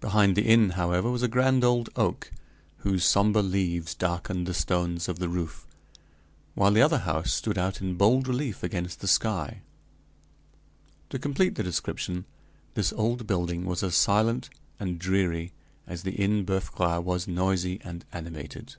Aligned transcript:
Behind 0.00 0.34
the 0.34 0.42
inn, 0.48 0.70
however, 0.70 1.12
was 1.12 1.22
a 1.22 1.28
grand 1.28 1.62
old 1.62 1.90
oak, 1.94 2.32
whose 2.78 3.04
somber 3.04 3.40
leaves 3.40 3.94
darkened 3.94 4.48
the 4.48 4.52
stones 4.52 5.08
of 5.08 5.20
the 5.20 5.28
roof, 5.28 5.64
while 6.56 6.72
the 6.72 6.82
other 6.82 6.98
house 6.98 7.32
stood 7.32 7.56
out 7.56 7.80
in 7.80 7.94
bold 7.94 8.26
relief 8.26 8.64
against 8.64 8.98
the 8.98 9.06
sky. 9.06 9.60
To 11.10 11.20
complete 11.20 11.54
the 11.54 11.62
description, 11.62 12.24
this 12.74 12.92
old 12.94 13.28
building 13.28 13.64
was 13.64 13.84
as 13.84 13.94
silent 13.94 14.50
and 14.80 14.98
dreary 14.98 15.52
as 15.86 16.02
the 16.02 16.16
Inn 16.16 16.44
Boeuf 16.44 16.72
Gras 16.74 16.98
was 16.98 17.28
noisy 17.28 17.80
and 17.84 18.04
animated. 18.12 18.74